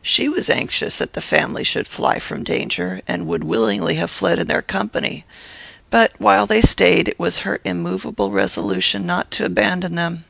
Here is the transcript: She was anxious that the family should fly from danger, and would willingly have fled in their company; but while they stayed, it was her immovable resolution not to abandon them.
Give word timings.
She 0.00 0.26
was 0.30 0.48
anxious 0.48 0.96
that 0.96 1.12
the 1.12 1.20
family 1.20 1.62
should 1.62 1.86
fly 1.86 2.18
from 2.18 2.42
danger, 2.44 3.02
and 3.06 3.26
would 3.26 3.44
willingly 3.44 3.96
have 3.96 4.10
fled 4.10 4.38
in 4.38 4.46
their 4.46 4.62
company; 4.62 5.26
but 5.90 6.12
while 6.16 6.46
they 6.46 6.62
stayed, 6.62 7.08
it 7.08 7.18
was 7.18 7.40
her 7.40 7.60
immovable 7.62 8.30
resolution 8.30 9.04
not 9.04 9.30
to 9.32 9.44
abandon 9.44 9.94
them. 9.94 10.24